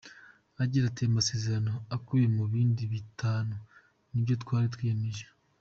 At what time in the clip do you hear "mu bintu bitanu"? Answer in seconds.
2.37-3.55